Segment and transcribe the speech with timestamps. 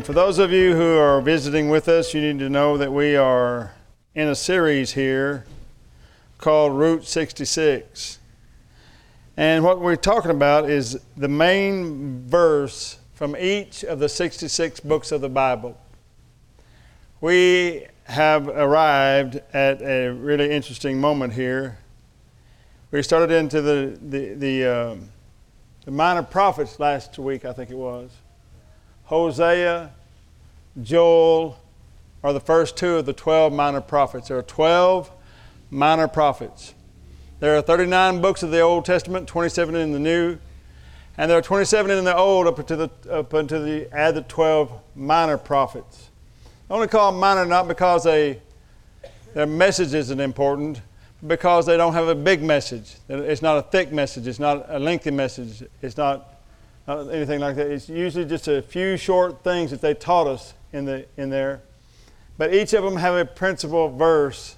[0.00, 0.06] Amen.
[0.06, 3.16] For those of you who are visiting with us, you need to know that we
[3.16, 3.74] are
[4.14, 5.44] in a series here
[6.38, 8.18] called Route 66.
[9.36, 15.12] And what we're talking about is the main verse from each of the 66 books
[15.12, 15.78] of the Bible.
[17.20, 21.78] We have arrived at a really interesting moment here.
[22.90, 25.10] We started into the, the, the, um,
[25.84, 28.10] the minor prophets last week, I think it was.
[29.10, 29.90] Hosea,
[30.80, 31.58] Joel
[32.22, 34.28] are the first two of the 12 minor prophets.
[34.28, 35.10] There are 12
[35.68, 36.74] minor prophets.
[37.40, 40.38] There are 39 books of the Old Testament, 27 in the New,
[41.18, 44.22] and there are 27 in the Old up until the, up until the add the
[44.22, 46.10] 12 minor prophets.
[46.70, 48.40] I only call them minor not because they,
[49.34, 50.82] their message isn't important,
[51.26, 52.94] because they don't have a big message.
[53.08, 54.28] It's not a thick message.
[54.28, 55.64] It's not a lengthy message.
[55.82, 56.39] It's not
[56.86, 57.68] not anything like that.
[57.68, 61.62] It's usually just a few short things that they taught us in, the, in there.
[62.38, 64.56] But each of them have a principal verse.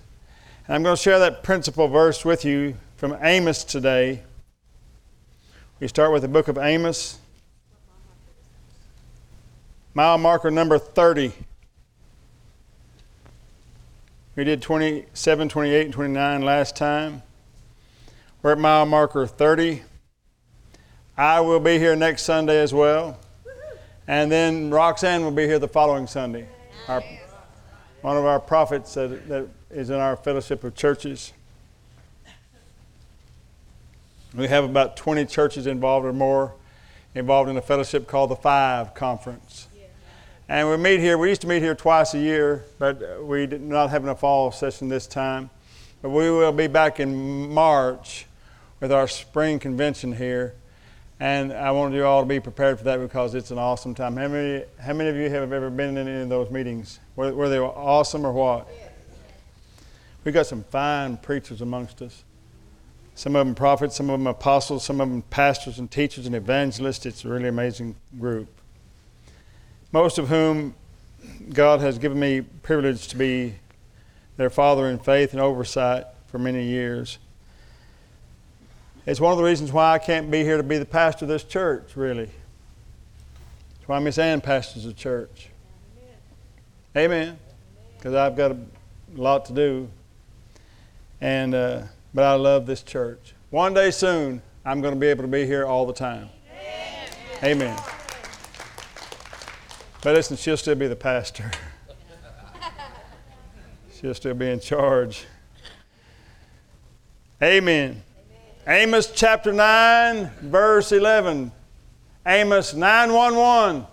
[0.67, 4.23] And I'm going to share that principal verse with you from Amos today.
[5.81, 7.19] We start with the book of Amos,
[9.95, 11.33] mile marker number 30.
[14.37, 17.23] We did 27, 28, and 29 last time.
[18.43, 19.83] We're at mile marker 30.
[21.17, 23.19] I will be here next Sunday as well.
[24.09, 26.47] And then Roxanne will be here the following Sunday.
[26.89, 27.03] Our,
[28.01, 31.35] one of our prophets that, that is in our fellowship of churches.
[34.35, 36.55] We have about 20 churches involved or more
[37.15, 39.69] involved in a fellowship called the Five Conference.
[40.49, 43.61] And we meet here, we used to meet here twice a year, but we did
[43.61, 45.51] not have a fall session this time.
[46.01, 48.27] But we will be back in March
[48.81, 50.55] with our spring convention here.
[51.23, 54.17] And I wanted you all to be prepared for that because it's an awesome time.
[54.17, 56.99] How many, how many of you have ever been in any of those meetings?
[57.15, 58.67] Were, were they awesome or what?
[60.25, 62.25] We've got some fine preachers amongst us.
[63.15, 66.35] Some of them prophets, some of them apostles, some of them pastors and teachers and
[66.35, 67.07] evangelists.
[67.07, 68.49] It's a really amazing group.
[69.93, 70.75] Most of whom
[71.53, 73.55] God has given me privilege to be
[74.39, 77.21] their father in faith and oversight for many years.
[79.05, 81.29] It's one of the reasons why I can't be here to be the pastor of
[81.29, 82.31] this church, really.
[83.79, 85.49] It's why Miss Ann pastors the church.
[86.97, 87.37] Amen.
[87.97, 88.59] Because I've got a
[89.17, 89.89] lot to do.
[91.21, 91.83] And, uh,
[92.15, 93.35] but I love this church.
[93.51, 96.29] One day soon, I'm going to be able to be here all the time.
[97.43, 97.61] Amen.
[97.61, 97.81] Amen.
[100.01, 101.51] But listen, she'll still be the pastor.
[104.01, 105.25] she'll still be in charge.
[107.43, 108.03] Amen.
[108.65, 111.51] Amos chapter 9, verse 11.
[112.25, 113.87] Amos 911.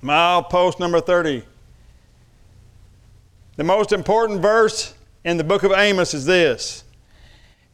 [0.00, 1.44] Mile post number 30.
[3.56, 4.94] The most important verse
[5.24, 6.84] in the book of Amos is this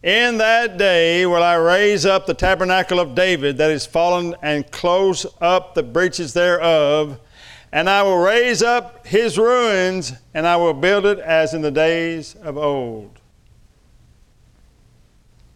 [0.02, 4.68] In that day will I raise up the tabernacle of David that is fallen and
[4.72, 7.20] close up the breaches thereof
[7.74, 11.72] and I will raise up his ruins, and I will build it as in the
[11.72, 13.18] days of old.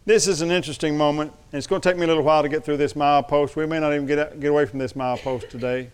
[0.05, 1.33] This is an interesting moment.
[1.53, 3.55] And it's going to take me a little while to get through this milepost.
[3.55, 5.91] We may not even get, get away from this milepost today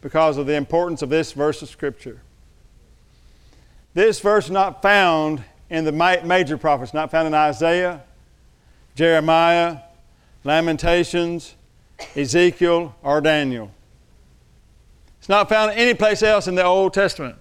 [0.00, 2.20] because of the importance of this verse of Scripture.
[3.94, 8.04] This verse not found in the major prophets, not found in Isaiah,
[8.94, 9.78] Jeremiah,
[10.44, 11.56] Lamentations,
[12.14, 13.72] Ezekiel, or Daniel.
[15.20, 17.36] It's not found anyplace else in the Old Testament.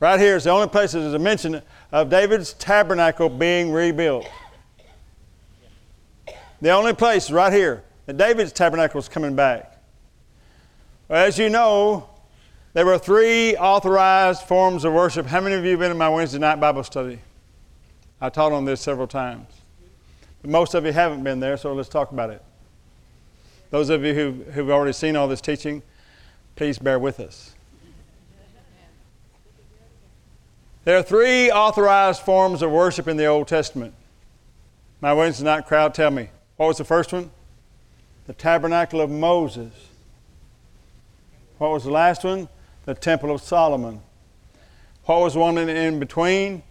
[0.00, 1.62] Right here is the only place there's a mention
[1.92, 4.28] of David's tabernacle being rebuilt.
[6.60, 9.80] The only place right here that David's tabernacle is coming back.
[11.08, 12.08] Well, as you know,
[12.72, 15.26] there were three authorized forms of worship.
[15.26, 17.20] How many of you have been in my Wednesday night Bible study?
[18.20, 19.46] I taught on this several times.
[20.42, 22.42] But most of you haven't been there, so let's talk about it.
[23.70, 25.82] Those of you who've, already seen all this teaching,
[26.56, 27.54] please bear with us.
[30.84, 33.94] There are three authorized forms of worship in the Old Testament.
[35.00, 36.28] My Wednesday night crowd, tell me.
[36.56, 37.30] What was the first one?
[38.26, 39.72] The tabernacle of Moses.
[41.58, 42.48] What was the last one?
[42.84, 44.00] the Temple of Solomon.
[45.04, 46.62] What was one in between?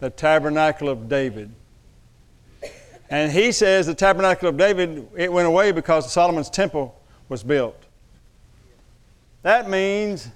[0.00, 1.50] The Tabernacle of David.
[3.10, 7.82] And he says the Tabernacle of David, it went away because Solomon's temple was built.
[9.42, 10.28] That means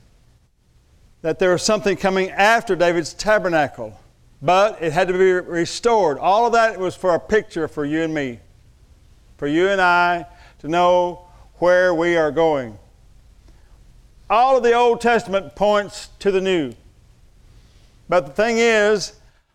[1.21, 3.99] that there was something coming after David's tabernacle,
[4.41, 6.19] but it had to be restored.
[6.19, 8.41] All of that was for a picture for you and me,
[9.37, 10.27] for you and I
[10.61, 11.27] to know
[11.59, 12.79] where we are going
[14.33, 16.73] all of the Old Testament points to the New.
[18.09, 19.13] But the thing is,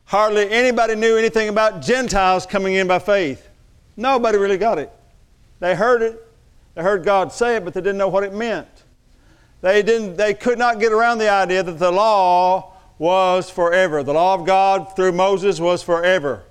[0.07, 3.47] hardly anybody knew anything about Gentiles coming in by faith.
[3.95, 4.91] Nobody really got it.
[5.59, 6.25] They heard it,
[6.75, 8.67] they heard God say it, but they didn't know what it meant.
[9.61, 14.03] They, didn't, they could not get around the idea that the law was forever.
[14.03, 16.43] The law of God through Moses was forever,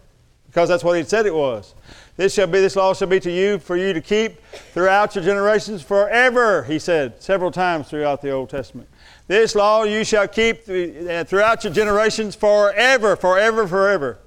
[0.49, 1.75] because that's what he said it was.
[2.17, 4.41] This shall be, this law shall be to you for you to keep
[4.73, 8.89] throughout your generations forever, he said several times throughout the Old Testament.
[9.29, 14.19] This law you shall keep uh, throughout your generations forever, forever, forever.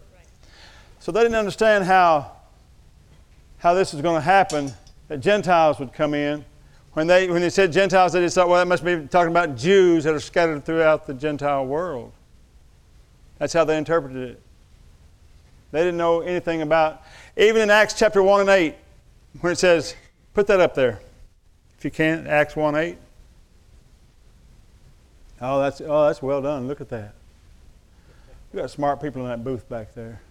[1.00, 2.34] So they didn't understand how,
[3.60, 4.74] how this was going to happen,
[5.08, 6.44] that Gentiles would come in.
[6.94, 9.56] When they, when they said Gentiles, they just thought, well, that must be talking about
[9.56, 12.12] Jews that are scattered throughout the Gentile world.
[13.38, 14.42] That's how they interpreted it.
[15.72, 17.04] They didn't know anything about
[17.40, 18.76] even in Acts chapter 1 and 8,
[19.40, 19.96] when it says,
[20.34, 21.00] put that up there,
[21.78, 22.98] if you can, Acts 1 8.
[25.42, 26.68] Oh, that's, oh, that's well done.
[26.68, 27.14] Look at that.
[28.52, 30.22] We got smart people in that booth back there.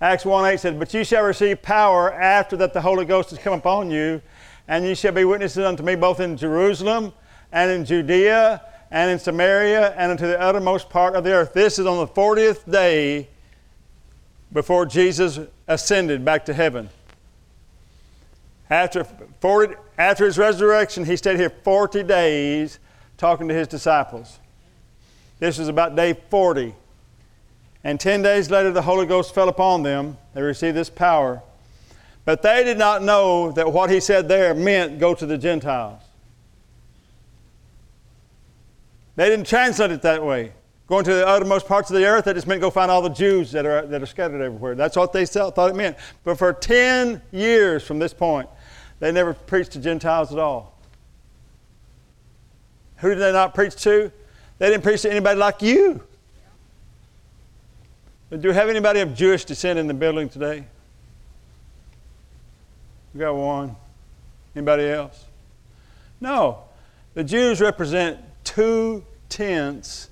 [0.00, 3.38] Acts 1 8 says, But you shall receive power after that the Holy Ghost has
[3.38, 4.20] come upon you,
[4.66, 7.12] and you shall be witnesses unto me both in Jerusalem
[7.52, 11.52] and in Judea and in Samaria and unto the uttermost part of the earth.
[11.52, 13.28] This is on the 40th day
[14.52, 15.38] before Jesus
[15.68, 16.88] ascended back to heaven.
[18.68, 19.04] After,
[19.40, 22.80] 40, after his resurrection, he stayed here 40 days
[23.16, 24.38] talking to his disciples.
[25.38, 26.74] This was about day 40.
[27.84, 30.16] And 10 days later, the Holy Ghost fell upon them.
[30.34, 31.42] They received this power.
[32.24, 36.00] But they did not know that what he said there meant go to the Gentiles.
[39.16, 40.52] They didn't translate it that way.
[40.86, 43.08] Going to the uttermost parts of the earth, that just meant go find all the
[43.08, 44.74] Jews that are, that are scattered everywhere.
[44.74, 45.96] That's what they thought it meant.
[46.24, 48.48] But for 10 years from this point,
[49.00, 50.71] they never preached to Gentiles at all.
[53.02, 54.12] Who did they not preach to?
[54.58, 56.00] They didn't preach to anybody like you.
[58.30, 60.64] Do you have anybody of Jewish descent in the building today?
[63.12, 63.74] We got one.
[64.54, 65.24] Anybody else?
[66.20, 66.62] No.
[67.14, 70.08] The Jews represent two tenths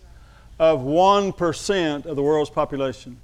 [0.59, 3.21] of 1% of the world's population.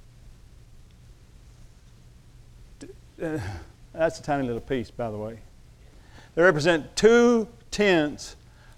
[3.17, 5.39] That's a tiny little piece, by the way.
[6.35, 8.36] They represent two tenths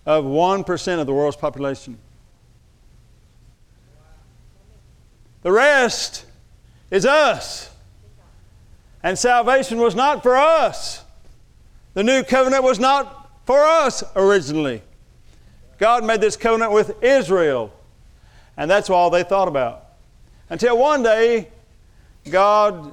[0.10, 1.96] of 1% of the world's population.
[5.44, 6.25] The rest
[6.89, 7.70] is us.
[9.04, 11.04] And salvation was not for us.
[11.94, 14.82] The new covenant was not for us originally.
[15.78, 17.72] God made this covenant with Israel
[18.58, 19.89] and that's all they thought about.
[20.50, 21.50] Until one day,
[22.32, 22.92] God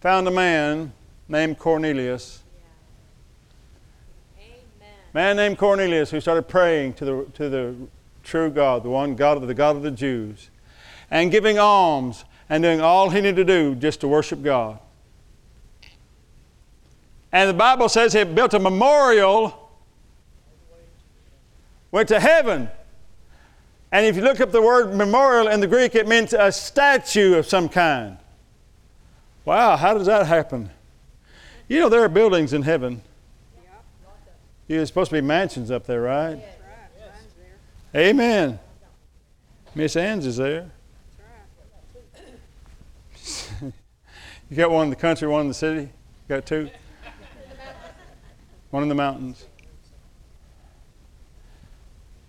[0.00, 0.92] found a man
[1.28, 2.42] named Cornelius.
[5.14, 7.74] Man named Cornelius who started praying to the, to the
[8.22, 10.50] true God, the one God of the God of the Jews,
[11.10, 14.78] and giving alms and doing all he needed to do just to worship God.
[17.32, 19.70] And the Bible says he built a memorial,
[21.90, 22.68] went to heaven
[23.94, 27.36] and if you look up the word memorial in the Greek, it means a statue
[27.36, 28.18] of some kind.
[29.44, 30.70] Wow, how does that happen?
[31.68, 33.02] You know, there are buildings in heaven.
[34.66, 36.42] There's supposed to be mansions up there, right?
[37.94, 38.58] Amen.
[39.74, 40.70] Miss Ann's is there.
[43.62, 45.82] you got one in the country, one in the city.
[45.82, 45.90] You
[46.28, 46.70] got two.
[48.70, 49.46] One in the mountains.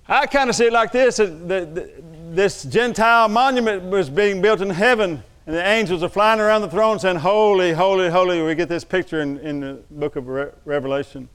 [0.07, 1.91] I kind of see it like this the, the,
[2.29, 6.69] this Gentile monument was being built in heaven, And the angels are flying around the
[6.69, 8.41] throne saying, Holy, holy, holy.
[8.43, 11.29] We get this picture in, in the book of Re- Revelation.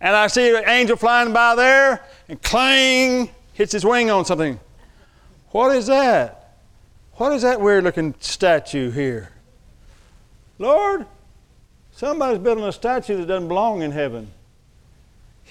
[0.00, 4.58] And I see an angel flying by there and clang, hits his wing on something.
[5.50, 6.56] What is that?
[7.14, 9.30] What is that weird looking statue here?
[10.58, 11.06] Lord,
[11.92, 14.30] somebody's building a statue that doesn't belong in heaven.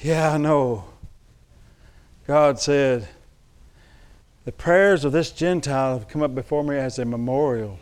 [0.02, 0.86] Yeah, I know.
[2.26, 3.08] God said,
[4.46, 7.80] The prayers of this Gentile have come up before me as a memorial.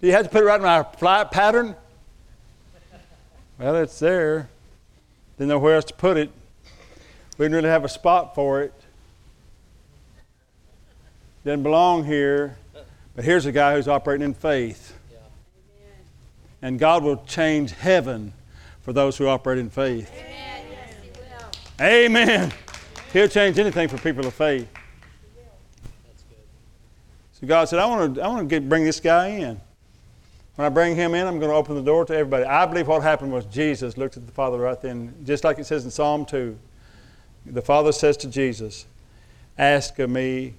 [0.00, 1.74] Do you have to put it right in my flight pattern?
[3.58, 4.48] Well, it's there.
[5.38, 6.30] Didn't know where else to put it.
[7.38, 8.72] We didn't really have a spot for it.
[11.44, 12.56] Didn't belong here.
[13.14, 14.96] But here's a guy who's operating in faith.
[15.12, 15.18] Yeah.
[16.62, 18.32] And God will change heaven
[18.82, 20.10] for those who operate in faith.
[20.12, 20.66] Amen.
[20.70, 21.86] Yes, he will.
[21.86, 22.52] Amen.
[23.12, 24.68] He'll change anything for people of faith.
[27.40, 29.60] So God said, I want to, I want to get, bring this guy in.
[30.56, 32.44] When I bring him in, I'm going to open the door to everybody.
[32.44, 35.66] I believe what happened was Jesus looked at the Father right then, just like it
[35.66, 36.56] says in Psalm 2.
[37.46, 38.86] The Father says to Jesus,
[39.58, 40.54] Ask of me,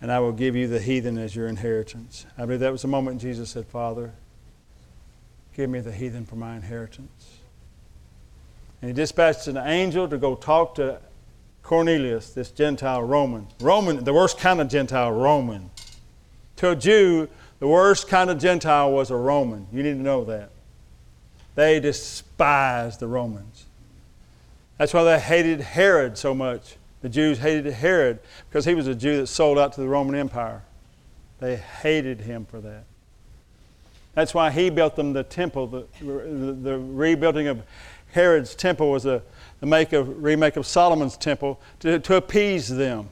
[0.00, 2.24] and I will give you the heathen as your inheritance.
[2.38, 4.12] I believe that was the moment Jesus said, Father,
[5.54, 7.38] give me the heathen for my inheritance.
[8.80, 11.00] And he dispatched an angel to go talk to
[11.62, 13.46] Cornelius, this Gentile Roman.
[13.60, 15.70] Roman, the worst kind of Gentile Roman.
[16.56, 17.28] To a Jew,
[17.64, 19.66] the worst kind of Gentile was a Roman.
[19.72, 20.50] You need to know that.
[21.54, 23.64] They despised the Romans.
[24.76, 26.76] That's why they hated Herod so much.
[27.00, 28.18] The Jews hated Herod
[28.50, 30.62] because he was a Jew that sold out to the Roman Empire.
[31.40, 32.84] They hated him for that.
[34.12, 35.66] That's why he built them the temple.
[35.66, 37.62] The, the, the rebuilding of
[38.12, 39.22] Herod's temple was a,
[39.60, 43.08] the make of, remake of Solomon's temple to, to appease them.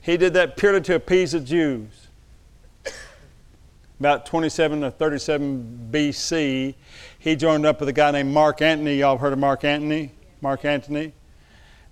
[0.00, 2.05] He did that purely to appease the Jews
[3.98, 6.74] about 27 to 37 BC,
[7.18, 8.96] he joined up with a guy named Mark Antony.
[8.96, 10.12] Y'all heard of Mark Antony?
[10.40, 11.12] Mark Antony.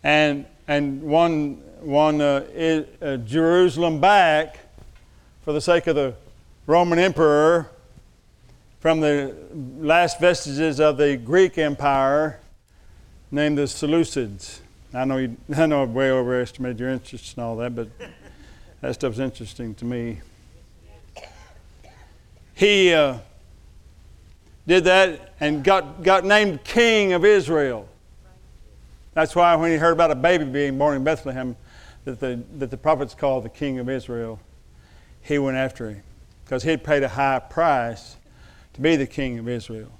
[0.02, 4.58] And, and won, won uh, uh, Jerusalem back
[5.42, 6.14] for the sake of the
[6.66, 7.70] Roman emperor
[8.80, 9.34] from the
[9.78, 12.38] last vestiges of the Greek Empire
[13.30, 14.58] named the Seleucids.
[14.92, 17.88] I know, you, I know I've way overestimated your interest in all that, but
[18.82, 20.20] that stuff's interesting to me
[22.54, 23.18] he uh,
[24.66, 27.88] did that and got, got named king of Israel.
[29.12, 31.56] That's why when he heard about a baby being born in Bethlehem
[32.04, 34.40] that the, that the prophets called the king of Israel,
[35.22, 36.02] he went after him
[36.44, 38.16] because he had paid a high price
[38.74, 39.90] to be the king of Israel.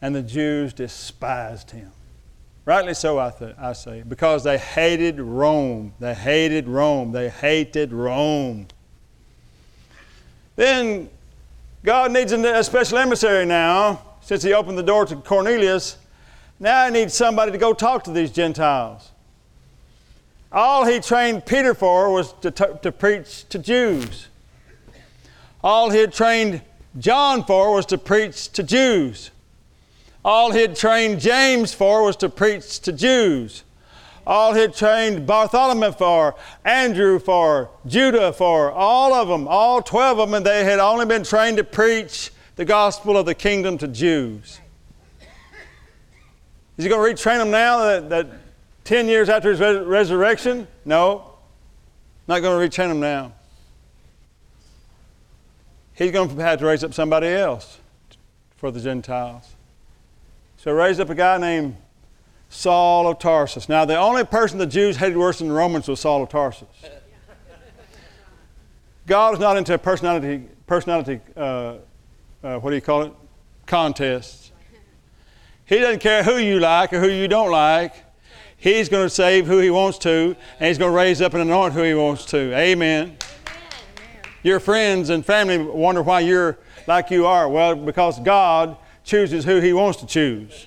[0.00, 1.92] And the Jews despised him.
[2.64, 5.94] Rightly so, I, th- I say, because they hated Rome.
[5.98, 7.12] They hated Rome.
[7.12, 8.68] They hated Rome.
[10.54, 11.10] Then
[11.84, 15.98] God needs a special emissary now, since he opened the door to Cornelius.
[16.60, 19.10] Now he needs somebody to go talk to these Gentiles.
[20.52, 24.28] All he trained Peter for was to, t- to preach to Jews.
[25.64, 26.60] All he had trained
[26.98, 29.30] John for was to preach to Jews.
[30.24, 33.64] All he had trained James for was to preach to Jews
[34.26, 40.28] all had trained Bartholomew for, Andrew for, Judah for, all of them, all 12 of
[40.28, 43.88] them, and they had only been trained to preach the gospel of the kingdom to
[43.88, 44.60] Jews.
[46.76, 48.26] Is he going to retrain them now that, that
[48.84, 50.66] 10 years after his res- resurrection?
[50.84, 51.30] No.
[52.28, 53.32] Not going to retrain them now.
[55.94, 57.78] He's going to have to raise up somebody else
[58.56, 59.54] for the Gentiles.
[60.56, 61.76] So raise up a guy named
[62.52, 63.66] Saul of Tarsus.
[63.66, 66.68] Now, the only person the Jews hated worse than the Romans was Saul of Tarsus.
[69.06, 71.76] God is not into personality, personality uh,
[72.44, 73.12] uh, what do you call it?
[73.64, 74.52] Contests.
[75.64, 77.94] He doesn't care who you like or who you don't like.
[78.58, 81.42] He's going to save who He wants to, and He's going to raise up and
[81.42, 82.54] anoint who He wants to.
[82.54, 83.16] Amen.
[83.16, 83.16] Amen.
[84.42, 87.48] Your friends and family wonder why you're like you are.
[87.48, 90.66] Well, because God chooses who He wants to choose.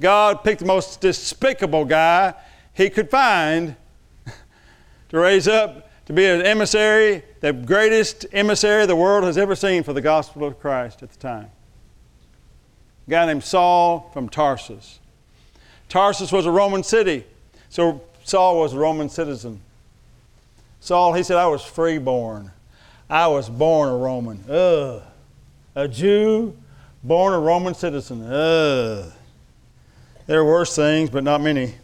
[0.00, 2.34] God picked the most despicable guy
[2.72, 3.76] he could find
[5.10, 9.82] to raise up to be an emissary, the greatest emissary the world has ever seen
[9.82, 11.50] for the gospel of Christ at the time.
[13.06, 14.98] A guy named Saul from Tarsus.
[15.88, 17.24] Tarsus was a Roman city,
[17.68, 19.60] so Saul was a Roman citizen.
[20.80, 22.50] Saul, he said, I was freeborn.
[23.08, 24.44] I was born a Roman.
[24.48, 25.02] Ugh.
[25.74, 26.56] A Jew,
[27.04, 28.22] born a Roman citizen.
[28.22, 29.12] Ugh.
[30.26, 31.74] There are worse things, but not many.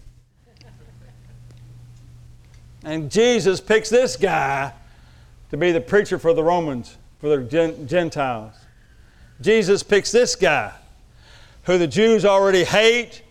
[2.85, 4.73] And Jesus picks this guy
[5.51, 7.43] to be the preacher for the Romans, for the
[7.87, 8.55] Gentiles.
[9.41, 10.73] Jesus picks this guy
[11.65, 13.23] who the Jews already hate.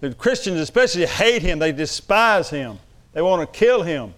[0.00, 1.58] The Christians especially hate him.
[1.58, 2.78] They despise him.
[3.12, 4.14] They want to kill him.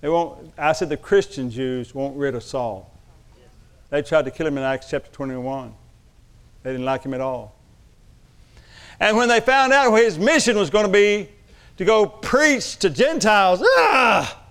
[0.00, 2.92] They won't, I said the Christian Jews won't rid of Saul.
[3.90, 5.74] They tried to kill him in Acts chapter 21.
[6.62, 7.55] They didn't like him at all.
[8.98, 11.28] And when they found out his mission was going to be
[11.76, 14.42] to go preach to Gentiles, ah!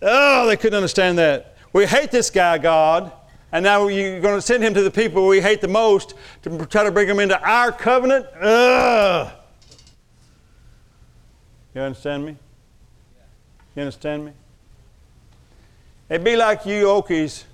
[0.00, 1.56] Oh, they couldn't understand that.
[1.72, 3.12] We hate this guy, God,
[3.52, 6.66] and now you're going to send him to the people we hate the most to
[6.66, 8.26] try to bring them into our covenant?
[8.40, 9.32] Ugh!
[11.74, 12.36] You understand me?
[13.74, 14.32] You understand me?
[16.08, 17.44] It'd be like you Okies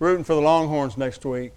[0.00, 1.52] rooting for the Longhorns next week.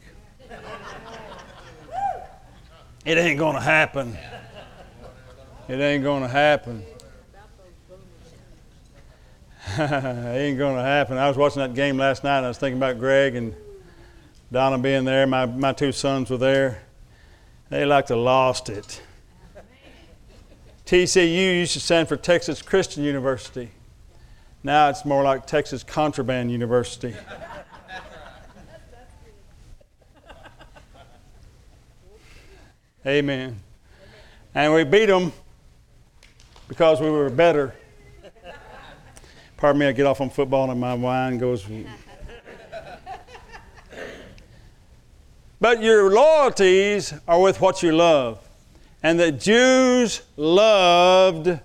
[3.06, 4.18] It ain't going to happen.
[5.68, 6.84] It ain't going to happen.
[9.78, 11.20] it ain't going to happen.
[11.20, 13.54] I was watching that game last night and I was thinking about Greg and
[14.52, 15.28] Donna being there.
[15.28, 16.82] My, my two sons were there.
[17.70, 19.04] They like to lost it.
[20.88, 23.70] TCU used to stand for Texas Christian University.
[24.64, 27.14] Now it's more like Texas Contraband University.
[33.08, 33.56] Amen.
[34.56, 35.32] And we beat them
[36.68, 37.76] because we were better.
[39.58, 41.68] Pardon me, I get off on football and my wine goes.
[45.62, 48.40] but your loyalties are with what you love.
[49.04, 51.60] And the Jews loved,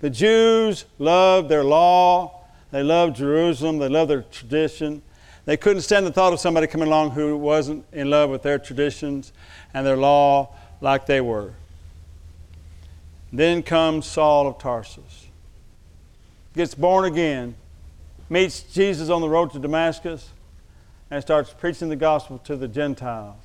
[0.00, 5.00] the Jews loved their law, they loved Jerusalem, they loved their tradition.
[5.44, 8.58] They couldn't stand the thought of somebody coming along who wasn't in love with their
[8.58, 9.32] traditions
[9.72, 11.54] and their law like they were.
[13.32, 15.26] Then comes Saul of Tarsus.
[16.54, 17.54] Gets born again,
[18.28, 20.30] meets Jesus on the road to Damascus,
[21.10, 23.42] and starts preaching the gospel to the Gentiles.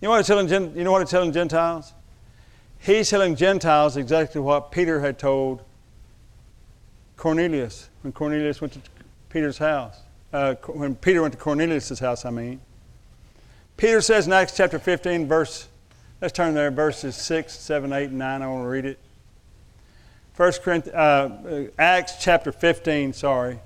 [0.00, 1.92] You know what he's telling, you know what he's telling Gentiles?
[2.78, 5.62] He's telling Gentiles exactly what Peter had told
[7.16, 8.80] Cornelius when Cornelius went to
[9.28, 10.00] Peter's house.
[10.32, 12.60] Uh, when Peter went to Cornelius' house, I mean.
[13.76, 15.68] Peter says in Acts chapter 15, verse,
[16.20, 18.42] let's turn there, verses 6, 7, 8, and 9.
[18.42, 18.98] I want to read it.
[20.34, 23.58] First Corinthians, uh, Acts chapter 15, sorry.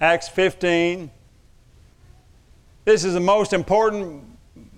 [0.00, 1.10] Acts 15.
[2.84, 4.24] This is the most important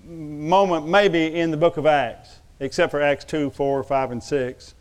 [0.05, 4.73] moment, maybe, in the book of Acts except for Acts 2, 4, 5, and 6.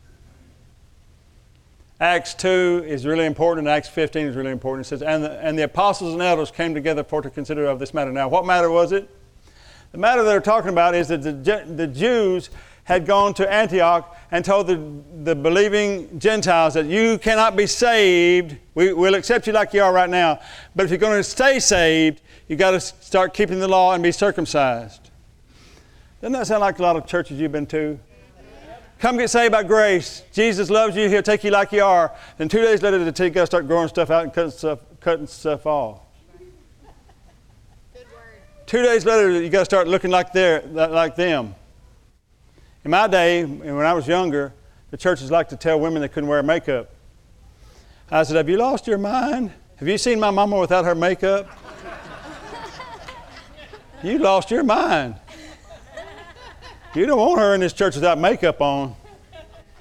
[2.00, 4.86] Acts 2 is really important, and Acts 15 is really important.
[4.86, 7.78] It says, and the, and the apostles and elders came together for to consider of
[7.78, 8.10] this matter.
[8.10, 9.08] Now, what matter was it?
[9.92, 12.50] The matter they're talking about is that the, the Jews
[12.82, 14.82] had gone to Antioch and told the,
[15.22, 18.56] the believing Gentiles that you cannot be saved.
[18.74, 20.40] We, will accept you like you are right now,
[20.74, 24.02] but if you're going to stay saved, you've got to start keeping the law and
[24.02, 25.10] be circumcised.
[26.20, 27.98] Doesn't that sound like a lot of churches you've been to?
[29.04, 30.22] Come get saved by grace.
[30.32, 31.10] Jesus loves you.
[31.10, 32.10] He'll take you like you are.
[32.38, 34.78] Then two days later, the you got to start growing stuff out and cutting stuff,
[34.98, 36.00] cutting stuff off.
[38.64, 41.54] Two days later, you got to start looking like, they're like them.
[42.82, 44.54] In my day, when I was younger,
[44.90, 46.88] the churches liked to tell women they couldn't wear makeup.
[48.10, 49.52] I said, Have you lost your mind?
[49.76, 51.46] Have you seen my mama without her makeup?
[54.02, 55.16] you lost your mind.
[56.94, 58.94] You don't want her in this church without makeup on.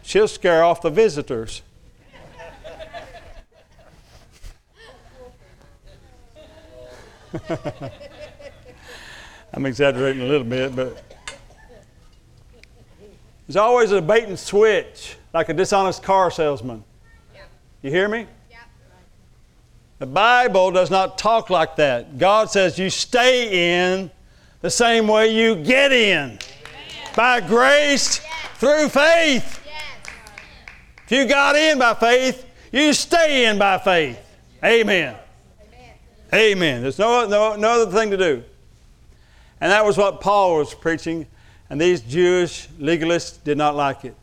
[0.02, 1.62] She'll scare off the visitors.
[9.54, 11.04] I'm exaggerating a little bit, but
[13.47, 16.84] there's always a bait and switch, like a dishonest car salesman.
[17.84, 18.26] You hear me?
[19.99, 22.17] The Bible does not talk like that.
[22.17, 24.10] God says you stay in
[24.62, 26.39] the same way you get in
[27.15, 28.21] by grace
[28.56, 29.60] through faith.
[31.06, 34.19] If you got in by faith, you stay in by faith.
[34.63, 35.15] Amen.
[36.34, 36.82] Amen.
[36.82, 38.43] There's no, no, no other thing to do.
[39.62, 41.28] And that was what Paul was preaching,
[41.69, 44.15] and these Jewish legalists did not like it.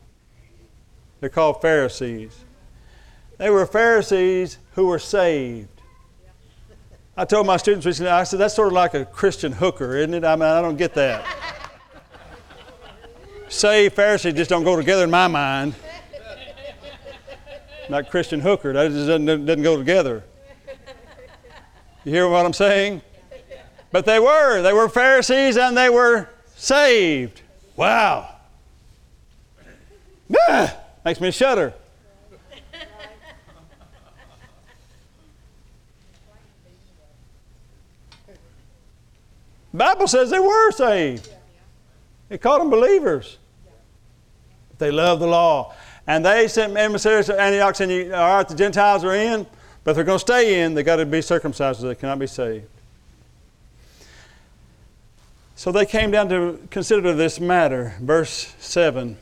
[1.20, 2.36] They're called Pharisees.
[3.38, 5.68] They were Pharisees who were saved.
[7.16, 10.14] I told my students recently, I said, that's sort of like a Christian hooker, isn't
[10.14, 10.24] it?
[10.24, 11.24] I mean, I don't get that
[13.50, 15.74] saved Pharisee just don't go together in my mind.
[17.90, 20.24] Not Christian hooker, that just doesn't, doesn't go together.
[22.04, 23.02] You hear what I'm saying?
[23.92, 24.62] But they were.
[24.62, 27.42] They were Pharisees and they were saved.
[27.76, 28.36] Wow.
[30.48, 31.74] Ah, makes me shudder.
[39.72, 41.28] Bible says they were saved.
[42.28, 43.38] It called them believers.
[44.80, 45.74] They love the law.
[46.06, 49.46] And they sent emissaries to Antioch saying, All right, the Gentiles are in,
[49.84, 52.26] but if they're going to stay in, they've got to be circumcised, they cannot be
[52.26, 52.66] saved.
[55.54, 57.94] So they came down to consider this matter.
[58.00, 59.16] Verse 7.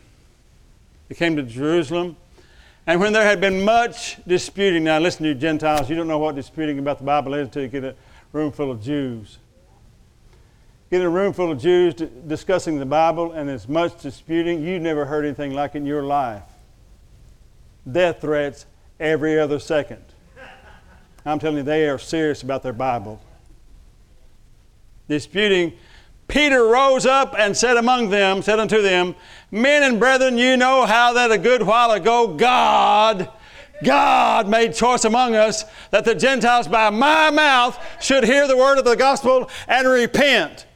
[1.08, 2.16] They came to Jerusalem.
[2.86, 6.18] And when there had been much disputing, now listen to you Gentiles, you don't know
[6.18, 7.94] what disputing about the Bible is until you get a
[8.32, 9.38] room full of Jews.
[10.90, 15.04] Get a room full of Jews discussing the Bible and as much disputing, you've never
[15.04, 16.42] heard anything like it in your life.
[17.90, 18.64] Death threats
[18.98, 20.02] every other second.
[21.26, 23.20] I'm telling you, they are serious about their Bible.
[25.08, 25.74] Disputing
[26.26, 29.14] Peter rose up and said among them, said unto them,
[29.50, 33.30] Men and brethren, you know how that a good while ago God,
[33.82, 38.78] God made choice among us that the Gentiles by my mouth should hear the word
[38.78, 40.66] of the gospel and repent.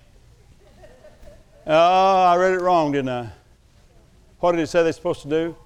[1.67, 3.31] Oh, I read it wrong, didn't I?
[4.41, 5.57] What did he say they're supposed to do?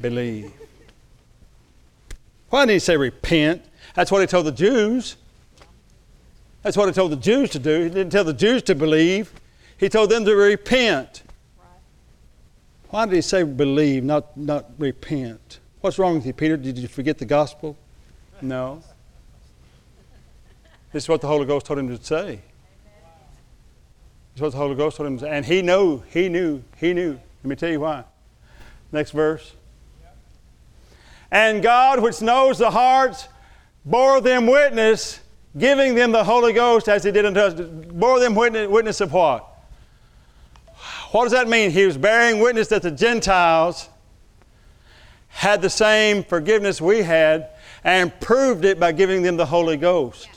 [0.00, 0.52] Believe.
[2.50, 3.64] Why didn't he say repent?
[3.94, 5.16] That's what he told the Jews.
[6.62, 7.84] That's what he told the Jews to do.
[7.84, 9.32] He didn't tell the Jews to believe,
[9.78, 11.22] he told them to repent.
[12.90, 15.60] Why did he say believe, not, not repent?
[15.80, 16.56] What's wrong with you, Peter?
[16.56, 17.76] Did you forget the gospel?
[18.40, 18.82] No.
[20.92, 22.40] This is what the Holy Ghost told him to say.
[24.34, 25.28] This is what the Holy Ghost told him.
[25.28, 27.20] And he knew, he knew, he knew.
[27.42, 28.04] Let me tell you why.
[28.90, 29.52] Next verse.
[31.30, 33.28] And God, which knows the hearts,
[33.84, 35.20] bore them witness
[35.58, 39.12] giving them the Holy Ghost as He did unto us, bore them witness, witness of
[39.12, 39.48] what?
[41.10, 41.70] What does that mean?
[41.70, 43.88] He was bearing witness that the Gentiles
[45.28, 47.50] had the same forgiveness we had
[47.84, 50.28] and proved it by giving them the Holy Ghost.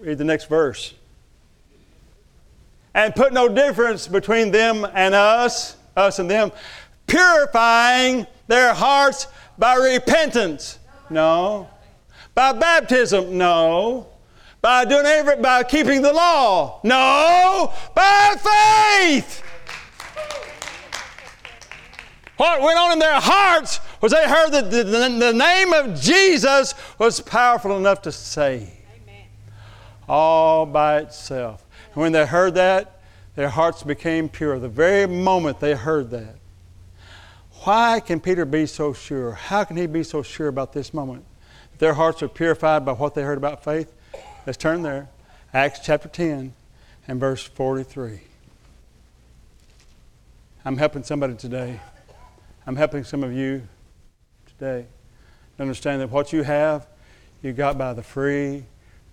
[0.00, 0.94] Read the next verse.
[2.94, 6.52] And put no difference between them and us, us and them,
[7.06, 9.26] purifying their hearts
[9.58, 10.78] by repentance.
[11.10, 11.68] No.
[12.34, 13.36] By baptism?
[13.36, 14.06] No.
[14.60, 16.80] By doing every, by keeping the law?
[16.82, 17.72] No.
[17.94, 18.34] By
[19.00, 19.42] faith.
[22.36, 26.00] What went on in their hearts was they heard that the, the, the name of
[26.00, 28.70] Jesus was powerful enough to save.
[29.02, 29.26] Amen.
[30.08, 31.66] All by itself.
[31.98, 33.00] When they heard that,
[33.34, 34.60] their hearts became pure.
[34.60, 36.36] The very moment they heard that.
[37.64, 39.32] Why can Peter be so sure?
[39.32, 41.24] How can he be so sure about this moment?
[41.78, 43.92] their hearts are purified by what they heard about faith.
[44.46, 45.08] Let's turn there.
[45.52, 46.52] Acts chapter 10
[47.08, 48.20] and verse 43.
[50.64, 51.80] I'm helping somebody today.
[52.64, 53.66] I'm helping some of you
[54.46, 54.86] today
[55.56, 56.86] to understand that what you have,
[57.42, 58.66] you got by the free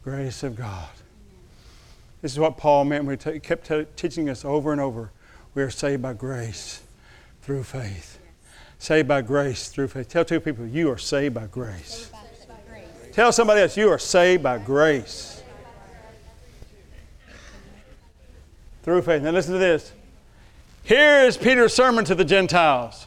[0.03, 0.89] grace of God.
[2.25, 5.11] This is what Paul meant when he kept teaching us over and over.
[5.53, 6.81] We are saved by grace
[7.43, 8.17] through faith.
[8.79, 10.09] Saved by grace through faith.
[10.09, 12.09] Tell two people, you are saved by grace.
[13.11, 15.43] Tell somebody else, you are saved by grace.
[18.81, 19.21] Through faith.
[19.21, 19.91] Now listen to this.
[20.81, 23.05] Here is Peter's sermon to the Gentiles.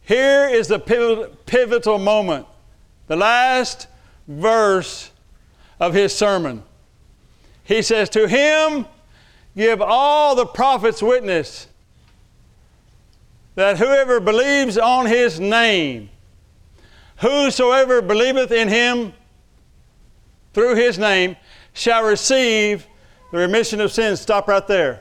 [0.00, 2.46] Here is the pivotal moment,
[3.06, 3.86] the last
[4.26, 5.10] verse
[5.78, 6.62] of his sermon.
[7.68, 8.86] He says, To him
[9.56, 11.68] give all the prophets witness
[13.54, 16.10] that whoever believes on his name
[17.18, 19.12] Whosoever believeth in him
[20.54, 21.36] through his name
[21.72, 22.86] shall receive
[23.32, 24.20] the remission of sins.
[24.20, 25.00] Stop right there.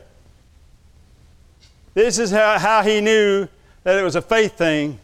[1.94, 3.48] This is how, how he knew
[3.84, 5.00] that it was a faith thing.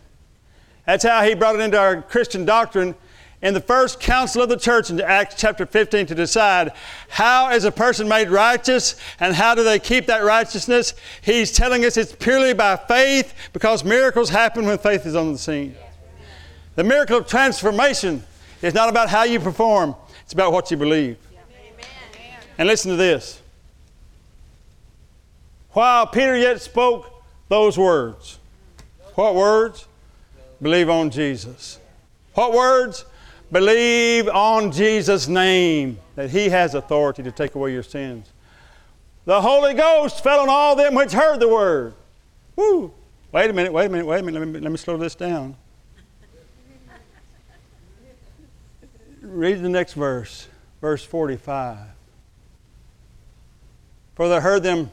[0.88, 2.95] That's how he brought it into our Christian doctrine
[3.43, 6.71] in the first council of the church in Acts chapter 15 to decide
[7.10, 10.93] how is a person made righteous and how do they keep that righteousness.
[11.21, 15.38] He's telling us it's purely by faith because miracles happen when faith is on the
[15.38, 15.75] scene.
[16.75, 18.23] The miracle of transformation
[18.62, 21.17] is not about how you perform, it's about what you believe.
[22.58, 23.41] And listen to this.
[25.71, 27.12] While Peter yet spoke
[27.49, 28.39] those words,
[29.15, 29.86] what words?
[30.62, 31.77] Believe on Jesus.
[32.36, 33.03] What words?
[33.51, 38.32] Believe on Jesus' name, that He has authority to take away your sins.
[39.25, 41.93] The Holy Ghost fell on all them which heard the word.
[42.56, 42.93] Woo!
[43.32, 44.39] Wait a minute, wait a minute, wait a minute.
[44.39, 45.56] Let me, let me slow this down.
[49.34, 50.47] read the next verse,
[50.82, 51.77] verse 45.
[54.15, 54.91] For they heard them,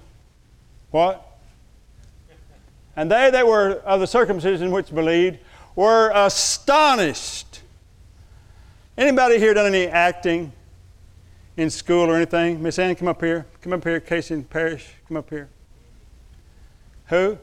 [0.91, 1.39] what?
[2.97, 5.39] And they that were of the circumcision which believed
[5.77, 7.50] were astonished.
[8.97, 10.53] Anybody here done any acting?
[11.61, 12.63] in school or anything?
[12.63, 13.45] Miss Ann, come up here.
[13.61, 14.95] Come up here, Casey and Parrish.
[15.07, 15.49] Come up here.
[17.07, 17.37] Who?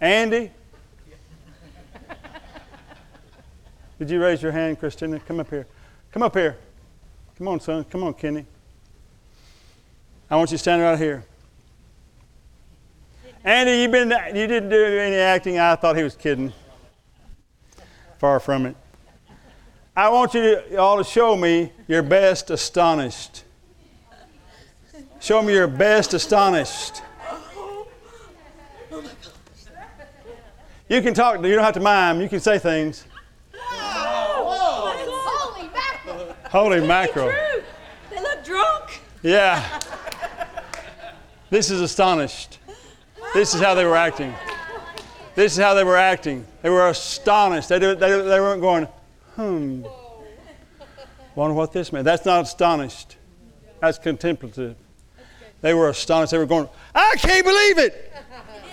[0.00, 0.50] Andy?
[3.98, 5.18] Did you raise your hand, Christina?
[5.20, 5.66] Come up here.
[6.12, 6.58] Come up here.
[7.38, 7.84] Come on, son.
[7.84, 8.44] Come on, Kenny.
[10.30, 11.24] I want you to stand right here.
[13.44, 15.58] Andy, you been you didn't do any acting.
[15.58, 16.52] I thought he was kidding.
[18.18, 18.76] Far from it.
[19.96, 23.44] I want you all to show me your best astonished.
[25.20, 27.00] Show me your best astonished.
[30.88, 33.04] You can talk, you don't have to mime, you can say things.
[33.54, 36.36] Holy mackerel.
[36.50, 37.32] Holy mackerel.
[38.10, 39.00] They look drunk.
[39.22, 39.80] Yeah.
[41.50, 42.58] This is astonished.
[43.32, 44.34] This is how they were acting.
[45.36, 46.44] This is how they were acting.
[46.62, 47.68] They were astonished.
[47.68, 48.88] They, they, they weren't going,
[49.36, 49.84] hmm.
[51.34, 52.04] Wonder what this meant.
[52.04, 53.16] That's not astonished.
[53.80, 54.76] That's contemplative.
[55.60, 56.32] They were astonished.
[56.32, 58.12] They were going, I can't believe it.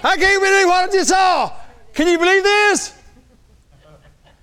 [0.04, 1.54] I can't believe what I just saw.
[1.94, 2.98] Can you believe this?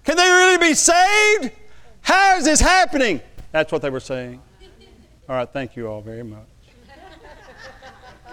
[0.04, 1.52] Can they really be saved?
[2.00, 3.20] How is this happening?
[3.52, 4.40] That's what they were saying.
[5.28, 6.46] All right, thank you all very much.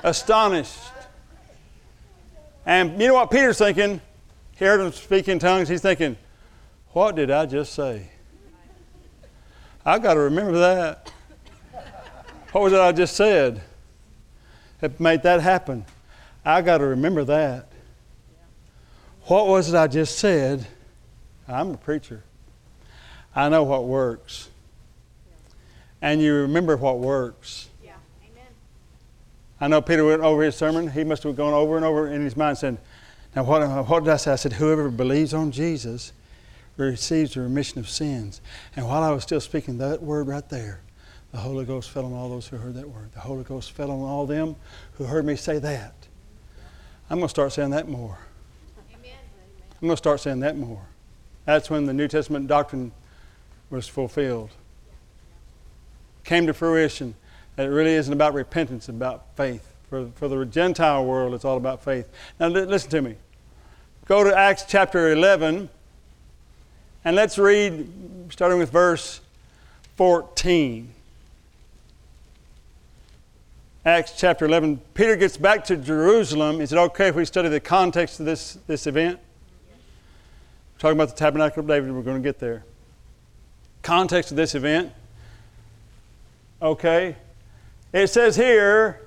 [0.04, 0.80] Astonished.
[2.66, 4.00] And you know what Peter's thinking?
[4.56, 5.68] He heard him speak in tongues.
[5.68, 6.16] He's thinking,
[6.96, 8.08] What did I just say?
[9.86, 11.12] I've got to remember that.
[12.54, 13.62] What was it I just said?
[14.80, 15.86] That made that happen.
[16.46, 17.68] I got to remember that.
[19.24, 20.68] What was it I just said?
[21.50, 22.24] I'm a preacher.
[23.36, 24.50] I know what works.
[26.02, 27.68] And you remember what works.
[27.84, 27.92] Yeah.
[28.22, 28.48] Amen.
[29.60, 30.92] I know Peter went over his sermon.
[30.92, 32.78] He must have gone over and over in his mind saying,
[33.36, 34.32] Now, what, what did I say?
[34.32, 36.14] I said, Whoever believes on Jesus
[36.78, 38.42] receives the remission of sins.
[38.76, 40.82] And while I was still speaking that word right there,
[41.32, 43.12] the Holy Ghost fell on all those who heard that word.
[43.14, 44.56] The Holy Ghost fell on all them
[44.94, 45.94] who heard me say that.
[47.10, 48.18] I'm going to start saying that more.
[48.94, 49.18] Amen.
[49.82, 50.82] I'm going to start saying that more.
[51.46, 52.92] That's when the New Testament doctrine
[53.70, 54.52] was fulfilled.
[56.24, 57.16] Came to fruition
[57.58, 59.72] it really isn't about repentance, it's about faith.
[59.90, 62.10] For, for the Gentile world, it's all about faith.
[62.40, 63.16] Now, li- listen to me.
[64.06, 65.70] Go to Acts chapter 11,
[67.06, 67.88] and let's read,
[68.32, 69.22] starting with verse
[69.96, 70.92] 14.
[73.86, 74.82] Acts chapter 11.
[74.96, 76.60] Peter gets back to Jerusalem.
[76.60, 79.20] Is it okay if we study the context of this, this event?
[80.74, 81.92] We're talking about the tabernacle of David.
[81.92, 82.66] We're going to get there.
[83.84, 84.92] Context of this event.
[86.60, 87.16] Okay.
[87.94, 89.02] It says here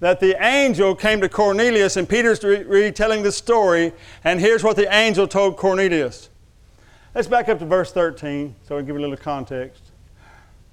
[0.00, 3.92] that the angel came to Cornelius, and Peter's retelling the story,
[4.24, 6.30] and here's what the angel told Cornelius.
[7.14, 9.82] Let's back up to verse 13 so we give a little context.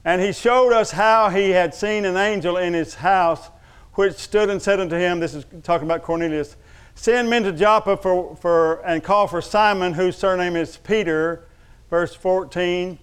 [0.06, 3.50] And he showed us how he had seen an angel in his house,
[3.96, 6.56] which stood and said unto him, This is talking about Cornelius,
[6.96, 11.44] send men to Joppa for, for, and call for Simon, whose surname is Peter.
[11.90, 12.98] Verse 14.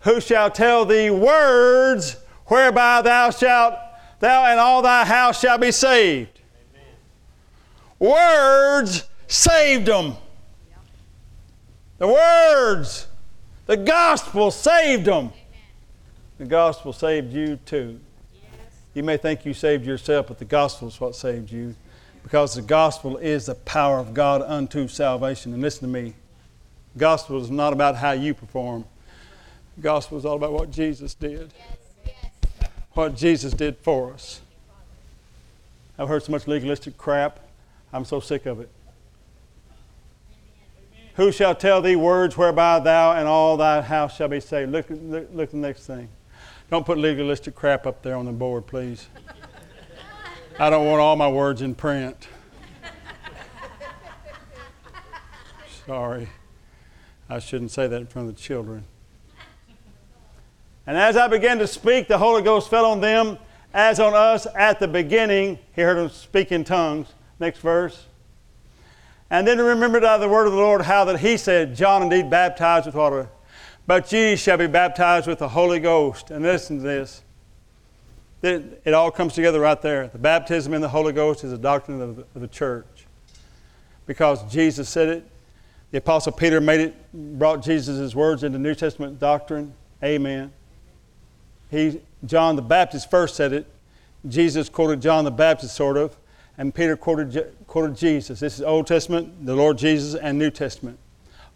[0.00, 3.74] Who shall tell thee words whereby thou shalt,
[4.18, 6.40] thou and all thy house shall be saved.
[8.00, 10.16] Words saved them.
[12.00, 13.06] The words,
[13.66, 15.34] the gospel saved them.
[16.38, 18.00] The gospel saved you too.
[18.94, 21.74] You may think you saved yourself, but the gospel is what saved you.
[22.22, 25.52] Because the gospel is the power of God unto salvation.
[25.52, 26.14] And listen to me
[26.94, 28.86] the gospel is not about how you perform,
[29.76, 31.52] the gospel is all about what Jesus did,
[32.94, 34.40] what Jesus did for us.
[35.98, 37.40] I've heard so much legalistic crap,
[37.92, 38.70] I'm so sick of it.
[41.16, 44.72] Who shall tell thee words whereby thou and all thy house shall be saved?
[44.72, 46.08] Look, look, look at the next thing.
[46.70, 49.08] Don't put legalistic crap up there on the board, please.
[50.58, 52.28] I don't want all my words in print.
[55.86, 56.28] Sorry.
[57.28, 58.84] I shouldn't say that in front of the children.
[60.86, 63.38] And as I began to speak, the Holy Ghost fell on them
[63.74, 65.58] as on us at the beginning.
[65.74, 67.08] He heard them speak in tongues.
[67.38, 68.06] Next verse.
[69.30, 72.28] And then remembered of the word of the Lord how that he said, John indeed
[72.28, 73.28] baptized with water,
[73.86, 76.30] but ye shall be baptized with the Holy Ghost.
[76.30, 77.22] And listen to this.
[78.42, 80.08] It, it all comes together right there.
[80.08, 83.06] The baptism in the Holy Ghost is a doctrine of the, of the church.
[84.06, 85.30] Because Jesus said it.
[85.90, 89.74] The Apostle Peter made it, brought Jesus' words into New Testament doctrine.
[90.02, 90.52] Amen.
[91.70, 93.66] He, John the Baptist first said it.
[94.28, 96.16] Jesus quoted John the Baptist, sort of,
[96.58, 98.40] and Peter quoted, quoted Jesus.
[98.40, 100.98] This is Old Testament, the Lord Jesus, and New Testament.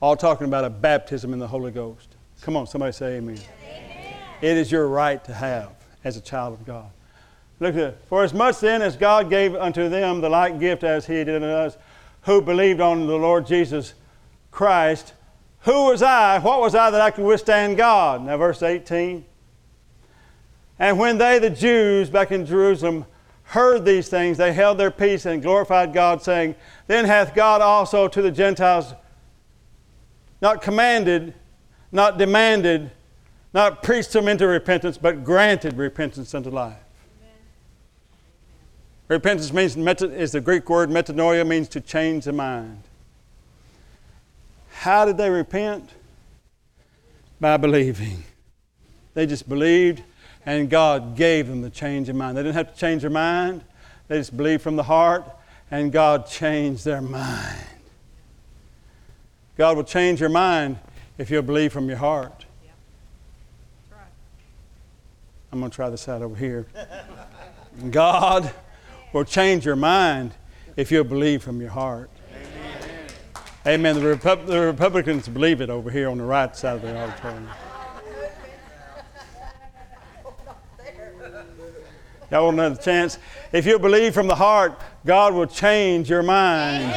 [0.00, 2.06] All talking about a baptism in the Holy Ghost.
[2.40, 3.36] Come on, somebody say amen.
[3.64, 4.14] amen.
[4.40, 5.72] It is your right to have
[6.04, 6.88] as a child of God.
[7.58, 8.00] Look at.
[8.06, 11.30] For as much then as God gave unto them the like gift as he did
[11.30, 11.76] unto us,
[12.22, 13.94] who believed on the Lord Jesus
[14.52, 15.14] Christ,
[15.62, 16.38] who was I?
[16.38, 18.24] What was I that I could withstand God?
[18.24, 19.24] Now, verse 18.
[20.78, 23.04] And when they, the Jews back in Jerusalem,
[23.44, 26.54] heard these things, they held their peace and glorified God, saying,
[26.86, 28.94] Then hath God also to the Gentiles
[30.40, 31.34] not commanded,
[31.92, 32.90] not demanded,
[33.54, 36.76] not preached them into repentance, but granted repentance unto life.
[39.08, 42.82] Repentance means is the Greek word metanoia means to change the mind.
[44.70, 45.90] How did they repent?
[47.40, 48.24] By believing.
[49.14, 50.02] They just believed,
[50.46, 52.36] and God gave them the change of mind.
[52.36, 53.62] They didn't have to change their mind.
[54.08, 55.24] They just believed from the heart,
[55.70, 57.66] and God changed their mind.
[59.56, 60.78] God will change your mind
[61.16, 62.44] if you'll believe from your heart.
[65.52, 66.66] I'm going to try this out over here.
[67.90, 68.52] God
[69.12, 70.32] will change your mind
[70.76, 72.10] if you'll believe from your heart.
[73.66, 73.94] Amen.
[73.94, 77.48] The, Repu- the Republicans believe it over here on the right side of the auditorium.
[82.34, 83.20] Y'all want another chance?
[83.52, 86.92] If you believe from the heart, God will change your mind.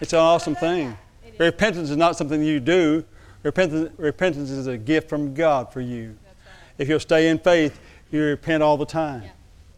[0.00, 0.96] It's an awesome thing.
[1.36, 3.04] Repentance is not something you do.
[3.42, 6.16] Repentance, repentance is a gift from God for you.
[6.78, 7.80] If you'll stay in faith,
[8.12, 9.24] you repent all the time.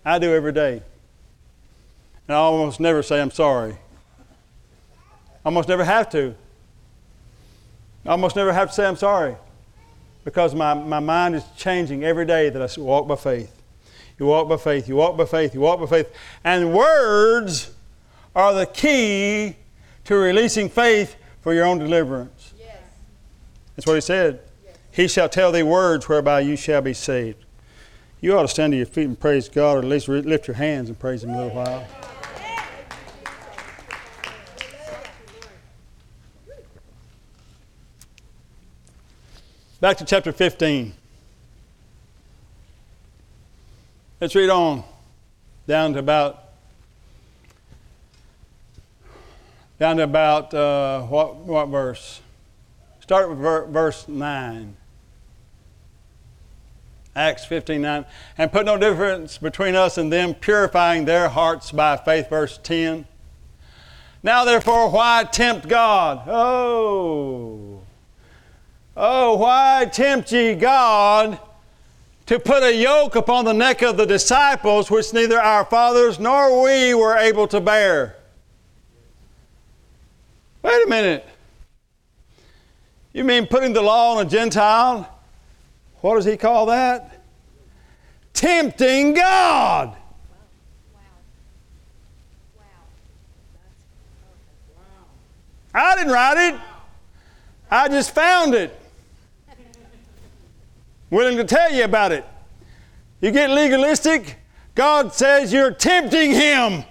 [0.04, 0.82] I do every day.
[2.28, 3.72] And I almost never say I'm sorry.
[3.72, 6.34] I Almost never have to.
[8.04, 9.36] I almost never have to say I'm sorry
[10.26, 13.62] because my, my mind is changing every day that I walk by faith.
[14.18, 16.12] You walk by faith, you walk by faith, you walk by faith.
[16.42, 17.70] And words
[18.34, 19.54] are the key
[20.02, 22.54] to releasing faith for your own deliverance.
[22.58, 22.76] Yes.
[23.76, 24.40] That's what he said.
[24.64, 24.76] Yes.
[24.90, 27.44] He shall tell thee words whereby you shall be saved.
[28.20, 30.56] You ought to stand to your feet and praise God, or at least lift your
[30.56, 31.86] hands and praise Him a little while.
[39.78, 40.94] Back to chapter 15.
[44.22, 44.82] Let's read on
[45.68, 46.44] down to about
[49.78, 52.22] down to about uh, what what verse?
[53.00, 54.78] Start with ver- verse nine.
[57.14, 58.06] Acts 15 9.
[58.38, 62.30] And put no difference between us and them, purifying their hearts by faith.
[62.30, 63.04] Verse 10.
[64.22, 66.26] Now therefore, why tempt God?
[66.26, 67.75] Oh.
[68.96, 71.38] Oh, why tempt ye God
[72.24, 76.62] to put a yoke upon the neck of the disciples which neither our fathers nor
[76.62, 78.16] we were able to bear?
[80.62, 81.26] Wait a minute.
[83.12, 85.12] You mean putting the law on a Gentile?
[86.00, 87.22] What does he call that?
[88.32, 89.94] Tempting God.
[95.74, 96.61] I didn't write it.
[97.70, 98.74] I just found it
[101.10, 102.24] willing to tell you about it.
[103.20, 104.38] You get legalistic,
[104.74, 106.84] God says you're tempting Him.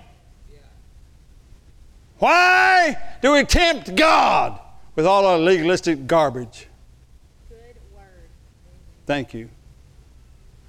[2.18, 4.60] Why do we tempt God
[4.96, 6.68] with all our legalistic garbage?
[7.50, 8.04] Good word.
[9.06, 9.50] Thank you.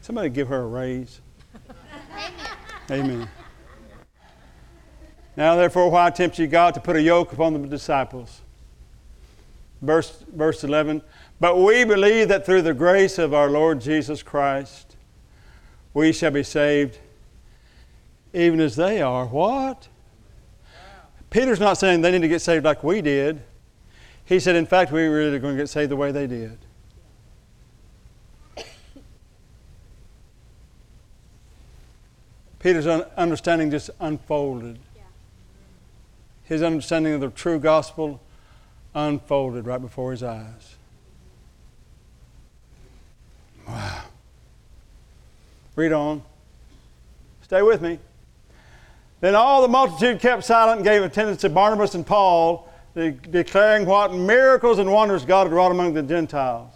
[0.00, 1.20] Somebody give her a raise.
[2.90, 3.04] Amen.
[3.04, 3.28] Amen.
[5.36, 8.40] Now, therefore, why tempt you God to put a yoke upon the disciples?
[9.82, 11.02] Verse, verse 11
[11.38, 14.96] but we believe that through the grace of our Lord Jesus Christ,
[15.92, 16.98] we shall be saved
[18.32, 19.26] even as they are.
[19.26, 19.88] What?
[21.28, 23.42] Peter's not saying they need to get saved like we did.
[24.24, 26.58] He said, in fact, we really are going to get saved the way they did.
[32.58, 34.78] Peter's understanding just unfolded.
[36.44, 38.20] His understanding of the true gospel
[38.96, 40.76] unfolded right before his eyes.
[43.68, 44.02] Wow.
[45.76, 46.22] Read on.
[47.42, 47.98] Stay with me.
[49.20, 53.86] Then all the multitude kept silent and gave attendance to Barnabas and Paul, de- declaring
[53.86, 56.72] what miracles and wonders God had wrought among the Gentiles.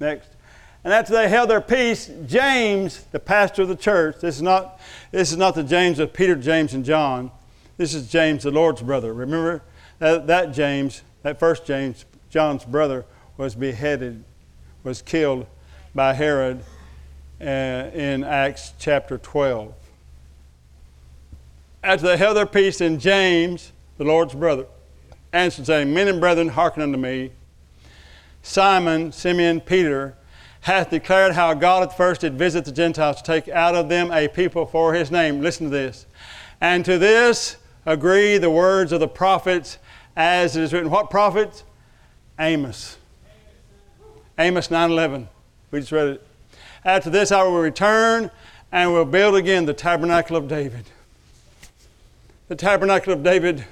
[0.00, 0.30] Next.
[0.82, 4.80] And after they held their peace, James, the pastor of the church, this is not,
[5.10, 7.30] this is not the James of Peter, James, and John.
[7.76, 9.12] This is James, the Lord's brother.
[9.12, 9.62] Remember
[10.04, 13.04] that, James, that first James, John's brother,
[13.36, 14.24] was beheaded
[14.84, 15.46] was killed
[15.94, 16.62] by Herod
[17.40, 19.72] uh, in Acts chapter 12.
[21.82, 24.66] After they held their peace, then James, the Lord's brother,
[25.32, 27.32] answered, saying, Men and brethren, hearken unto me.
[28.42, 30.14] Simon, Simeon, Peter,
[30.60, 34.10] hath declared how God at first did visit the Gentiles to take out of them
[34.12, 35.40] a people for his name.
[35.40, 36.06] Listen to this.
[36.60, 39.78] And to this agree the words of the prophets
[40.16, 40.90] as it is written.
[40.90, 41.62] What prophet?
[42.38, 42.96] Amos.
[44.38, 45.28] Amos 9:11.
[45.70, 46.26] We just read it.
[46.84, 48.30] After this I will return
[48.72, 50.84] and will build again the tabernacle of David.
[52.48, 53.64] The tabernacle of David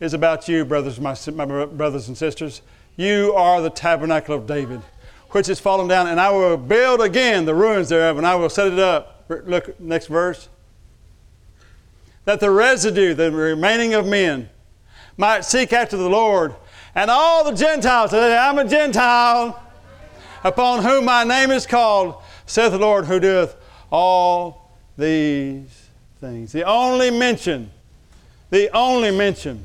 [0.00, 2.62] is about you, brothers, my, my brothers and sisters.
[2.96, 4.80] You are the tabernacle of David,
[5.30, 8.48] which is fallen down, and I will build again the ruins thereof, and I will
[8.48, 9.24] set it up.
[9.28, 10.48] Look, next verse.
[12.24, 14.48] That the residue, the remaining of men,
[15.16, 16.54] might seek after the Lord,
[16.94, 19.60] and all the Gentiles, I'm a Gentile,
[20.42, 23.56] upon whom my name is called, saith the Lord, who doeth
[23.90, 25.88] all these
[26.20, 26.52] things.
[26.52, 27.70] The only mention,
[28.50, 29.64] the only mention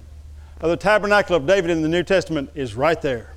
[0.62, 3.34] of the tabernacle of David in the New Testament is right there.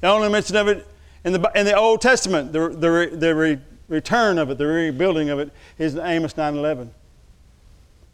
[0.00, 0.86] The only mention of it
[1.24, 3.58] in the, in the Old Testament, the, the, the re,
[3.88, 6.88] return of it, the rebuilding of it, is in Amos 9.11.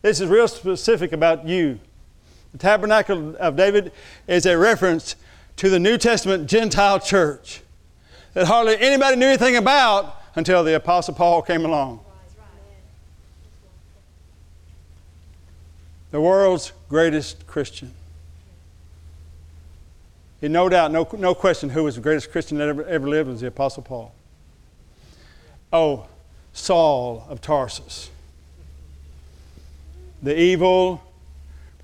[0.02, 1.80] This is real specific about you.
[2.53, 3.92] The tabernacle of David
[4.26, 5.16] is a reference
[5.57, 7.62] to the New Testament Gentile church
[8.34, 12.01] that hardly anybody knew anything about until the Apostle Paul came along.
[16.11, 17.92] The world's greatest Christian.
[20.40, 23.28] He no doubt, no, no question, who was the greatest Christian that ever, ever lived
[23.28, 24.12] was the Apostle Paul.
[25.72, 26.07] Oh,
[26.53, 28.11] Saul of Tarsus.
[30.22, 31.03] The evil,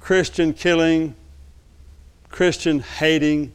[0.07, 1.15] Christian killing,
[2.29, 3.53] Christian hating,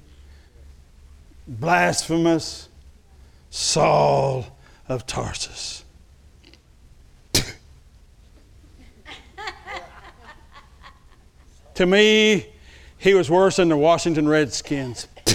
[1.47, 2.67] blasphemous
[3.49, 4.45] Saul
[4.89, 5.85] of Tarsus.
[11.75, 12.47] to me,
[12.97, 15.07] he was worse than the Washington Redskins.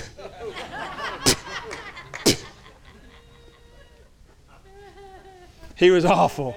[5.77, 6.55] he was awful.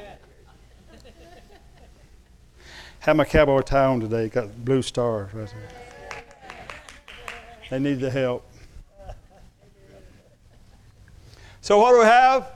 [2.99, 6.23] Had my cowboy tie on today, got blue stars right there.
[7.69, 8.45] They need the help.
[11.61, 12.51] So what do we have?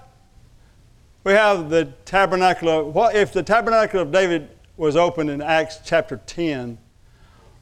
[1.23, 5.79] We have the tabernacle of what if the tabernacle of David was opened in Acts
[5.85, 6.77] chapter 10?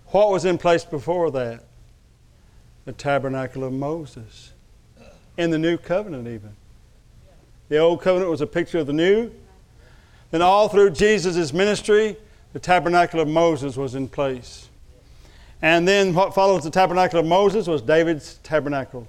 [0.07, 1.63] What was in place before that?
[2.85, 4.53] The tabernacle of Moses.
[5.37, 6.55] In the new covenant, even.
[7.69, 9.31] The old covenant was a picture of the new.
[10.31, 12.17] Then, all through Jesus' ministry,
[12.53, 14.69] the tabernacle of Moses was in place.
[15.61, 19.07] And then, what follows the tabernacle of Moses was David's tabernacle.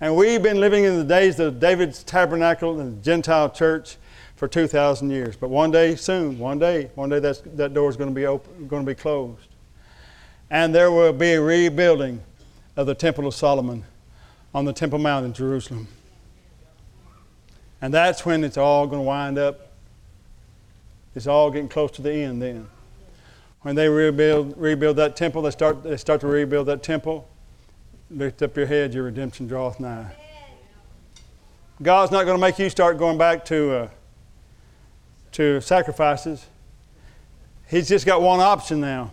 [0.00, 3.96] And we've been living in the days of David's tabernacle and the Gentile church
[4.36, 5.36] for 2,000 years.
[5.36, 8.66] But one day, soon, one day, one day that door is going to be open,
[8.68, 9.48] going to be closed
[10.52, 12.20] and there will be a rebuilding
[12.76, 13.84] of the Temple of Solomon
[14.54, 15.88] on the Temple Mount in Jerusalem.
[17.80, 19.71] And that's when it's all going to wind up.
[21.14, 22.68] It's all getting close to the end then.
[23.62, 27.28] When they rebuild, rebuild that temple, they start, they start to rebuild that temple.
[28.10, 30.12] Lift up your head, your redemption draweth nigh.
[31.80, 33.88] God's not going to make you start going back to, uh,
[35.32, 36.46] to sacrifices.
[37.68, 39.12] He's just got one option now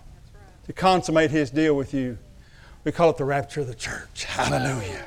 [0.65, 2.17] to consummate his deal with you.
[2.83, 4.25] We call it the rapture of the church.
[4.25, 5.05] Hallelujah.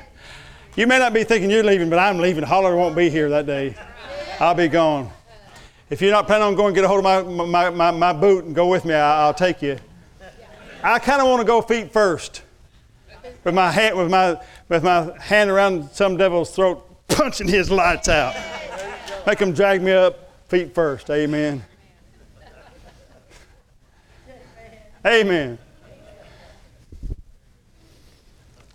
[0.75, 2.43] You may not be thinking you're leaving, but I'm leaving.
[2.43, 3.75] Holler won't be here that day.
[4.39, 5.11] I'll be gone.
[5.89, 8.45] If you're not planning on going, get a hold of my, my, my, my boot
[8.45, 8.93] and go with me.
[8.93, 9.77] I, will take you.
[10.81, 12.41] I kind of want to go feet first,
[13.43, 18.09] with my hand, with my, with my hand around some devil's throat, punching his lights
[18.09, 18.35] out.
[19.27, 21.09] Make him drag me up feet first.
[21.09, 21.63] Amen.
[25.05, 25.57] Amen.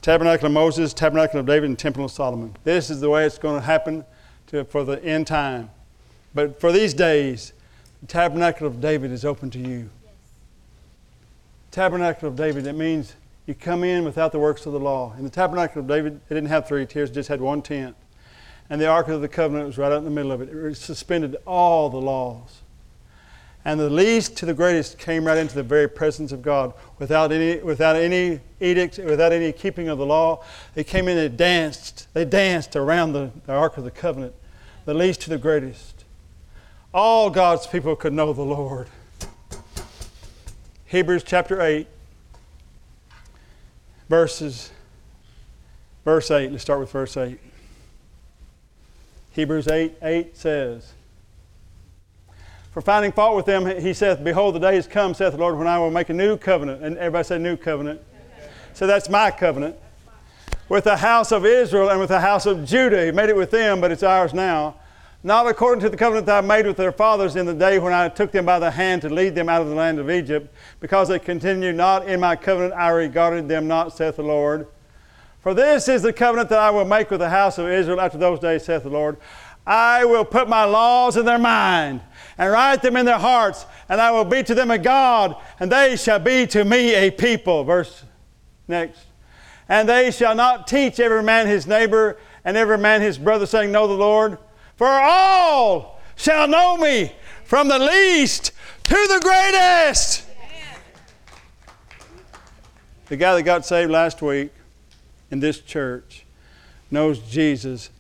[0.03, 2.57] Tabernacle of Moses, Tabernacle of David, and Temple of Solomon.
[2.65, 4.05] This is the way it's going to happen
[4.49, 5.71] to, for the end time.
[6.35, 7.53] But for these days,
[8.01, 9.91] the Tabernacle of David is open to you.
[10.05, 10.13] Yes.
[11.71, 13.15] Tabernacle of David, it means
[13.47, 15.15] you come in without the works of the law.
[15.17, 17.97] In the Tabernacle of David, it didn't have three tiers, it just had one tent.
[18.71, 20.51] And the Ark of the Covenant was right out in the middle of it.
[20.51, 22.61] It suspended all the laws.
[23.65, 27.33] And the least to the greatest came right into the very presence of God without
[27.33, 30.45] any, without any edict, without any keeping of the law.
[30.75, 32.07] They came in and danced.
[32.15, 34.35] They danced around the, the Ark of the Covenant,
[34.85, 35.98] the least to the greatest.
[36.93, 38.89] All God's people could know the Lord.
[40.87, 41.87] Hebrews chapter 8,
[44.09, 44.73] verses,
[46.05, 46.51] verse 8.
[46.51, 47.39] Let's start with verse 8.
[49.33, 50.95] Hebrews 8 8 says,
[52.79, 55.59] for finding fault with them, he saith, Behold, the day is come, saith the Lord,
[55.59, 56.85] when I will make a new covenant.
[56.85, 58.01] And everybody say, New covenant.
[58.73, 59.75] So that's my covenant.
[60.69, 63.07] with the house of Israel and with the house of Judah.
[63.07, 64.77] He made it with them, but it's ours now.
[65.25, 67.93] Not according to the covenant that I made with their fathers in the day when
[67.93, 70.55] I took them by the hand to lead them out of the land of Egypt,
[70.79, 74.69] because they continued not in my covenant, I regarded them not, saith the Lord.
[75.41, 78.19] For this is the covenant that I will make with the house of Israel after
[78.19, 79.17] those days, saith the Lord.
[79.67, 82.01] I will put my laws in their mind
[82.39, 85.71] and write them in their hearts, and I will be to them a God, and
[85.71, 87.65] they shall be to me a people.
[87.65, 88.05] Verse
[88.69, 89.01] next.
[89.69, 93.73] And they shall not teach every man his neighbor and every man his brother, saying,
[93.73, 94.39] Know the Lord.
[94.79, 97.13] For all shall know me,
[97.45, 98.53] from the least
[98.85, 100.25] to the greatest.
[103.07, 104.53] The guy that got saved last week
[105.33, 106.25] in this church
[106.93, 107.91] knows Jesus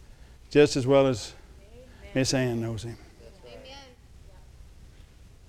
[0.51, 1.35] just as well as
[2.14, 2.97] Miss Ann knows him.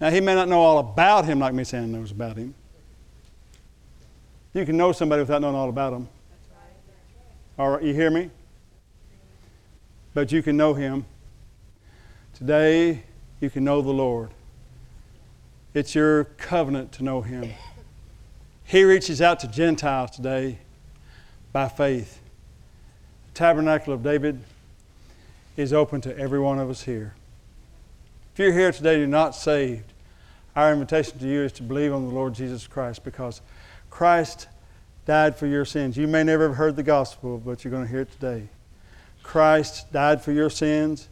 [0.01, 2.55] Now, he may not know all about him like Miss Ann knows about him.
[4.53, 6.07] You can know somebody without knowing all about them.
[7.59, 8.31] All right, you hear me?
[10.15, 11.05] But you can know him.
[12.39, 13.03] Today,
[13.41, 14.29] you can know the Lord.
[15.73, 17.51] It's your covenant to know him.
[18.63, 20.59] He reaches out to Gentiles today
[21.51, 22.21] by faith.
[23.27, 24.39] The tabernacle of David
[25.57, 27.13] is open to every one of us here.
[28.31, 29.91] If you're here today and you're not saved,
[30.55, 33.41] our invitation to you is to believe on the Lord Jesus Christ because
[33.89, 34.47] Christ
[35.05, 35.97] died for your sins.
[35.97, 38.47] You may never have heard the gospel, but you're going to hear it today.
[39.23, 41.08] Christ died for your sins,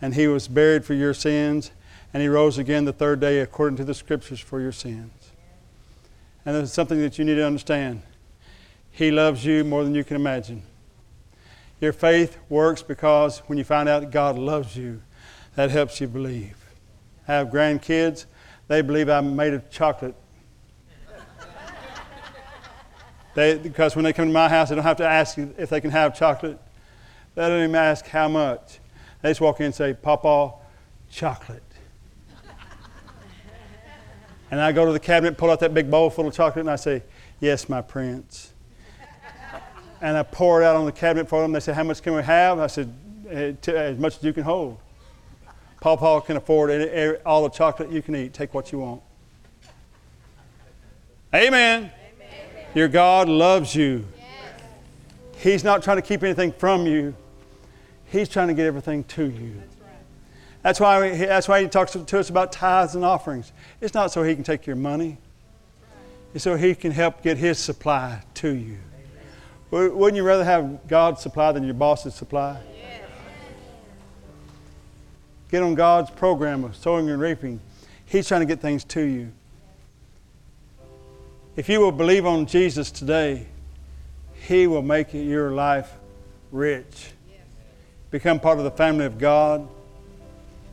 [0.00, 1.70] and he was buried for your sins,
[2.12, 5.12] and he rose again the third day according to the scriptures for your sins.
[6.44, 8.02] And there's something that you need to understand.
[8.90, 10.62] He loves you more than you can imagine.
[11.80, 15.02] Your faith works because when you find out God loves you,
[15.54, 16.56] that helps you believe.
[17.26, 18.26] I have grandkids,
[18.66, 20.14] they believe I'm made of chocolate.
[23.34, 25.80] They, because when they come to my house, they don't have to ask if they
[25.80, 26.58] can have chocolate.
[27.36, 28.80] They don't even ask how much.
[29.22, 30.52] They just walk in and say, Papa,
[31.10, 31.62] chocolate.
[34.50, 36.70] and I go to the cabinet, pull out that big bowl full of chocolate, and
[36.70, 37.02] I say,
[37.40, 38.52] Yes, my prince.
[40.00, 41.52] and I pour it out on the cabinet for them.
[41.52, 42.58] They say, How much can we have?
[42.58, 42.92] I said,
[43.30, 44.78] "Eh, As much as you can hold.
[45.80, 46.70] Papa can afford
[47.24, 48.32] all the chocolate you can eat.
[48.32, 49.02] Take what you want.
[51.34, 51.90] Amen.
[52.16, 52.66] Amen.
[52.74, 54.04] Your God loves you.
[54.16, 54.26] Yes.
[55.36, 57.14] He's not trying to keep anything from you.
[58.10, 59.62] He's trying to get everything to you.
[60.62, 63.52] That's, why, we, that's why he talks to us about tithes and offerings.
[63.80, 65.18] It's not so he can take your money.
[66.34, 68.78] It's so he can help get his supply to you.
[69.70, 72.58] Wouldn't you rather have God's supply than your boss's supply?
[75.50, 77.60] Get on God's program of sowing and reaping.
[78.04, 79.32] He's trying to get things to you.
[81.56, 83.46] If you will believe on Jesus today,
[84.34, 85.90] He will make your life
[86.52, 87.12] rich.
[88.10, 89.68] Become part of the family of God.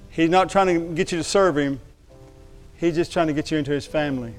[0.10, 1.80] He's not trying to get you to serve Him,
[2.78, 4.36] He's just trying to get you into His family.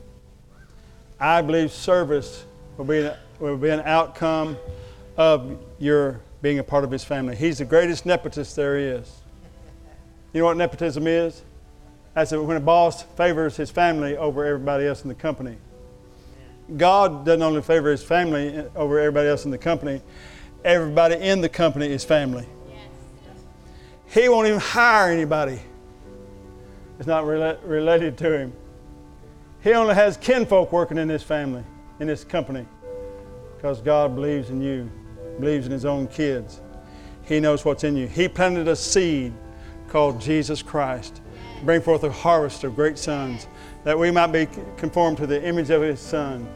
[1.18, 2.44] I believe service
[2.76, 4.57] will be an, will be an outcome
[5.16, 7.36] of your being a part of His family.
[7.36, 9.20] He's the greatest nepotist there is.
[10.32, 11.42] You know what nepotism is?
[12.16, 15.59] That's when a boss favors his family over everybody else in the company.
[16.78, 20.01] God doesn't only favor his family over everybody else in the company,
[20.64, 22.47] everybody in the company is family.
[24.07, 25.61] He won't even hire anybody
[26.96, 28.52] that's not rela- related to him.
[29.62, 31.64] He only has kinfolk working in his family,
[31.98, 32.66] in his company,
[33.57, 34.90] because God believes in you,
[35.40, 36.61] believes in his own kids.
[37.22, 38.07] He knows what's in you.
[38.07, 39.32] He planted a seed
[39.88, 41.20] called Jesus Christ.
[41.64, 43.48] Bring forth a harvest of great sons,
[43.82, 44.46] that we might be
[44.76, 46.48] conformed to the image of his Son.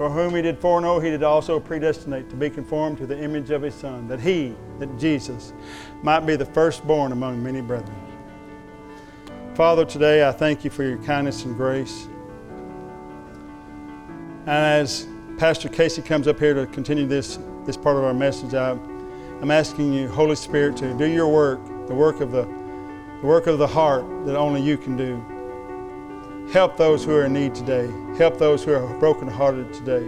[0.00, 3.50] For whom he did foreknow, he did also predestinate to be conformed to the image
[3.50, 5.52] of his Son, that he, that Jesus,
[6.02, 8.00] might be the firstborn among many brethren.
[9.54, 12.08] Father, today I thank you for your kindness and grace.
[14.46, 18.54] And as Pastor Casey comes up here to continue this, this part of our message,
[18.54, 22.44] I I'm asking you, Holy Spirit, to do your work, the work of the,
[23.20, 25.22] the work of the heart that only you can do.
[26.52, 27.88] Help those who are in need today.
[28.18, 30.04] Help those who are brokenhearted today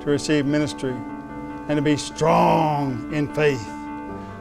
[0.00, 0.94] to receive ministry
[1.68, 3.64] and to be strong in faith.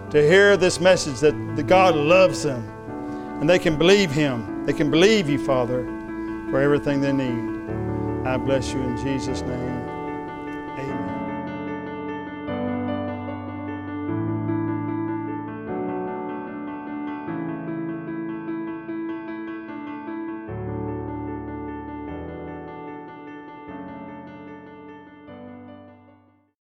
[0.09, 2.67] To hear this message that, God loves them
[3.39, 4.65] and they can believe Him.
[4.65, 5.83] They can believe you, Father,
[6.49, 8.27] for everything they need.
[8.27, 9.68] I bless you in Jesus' name.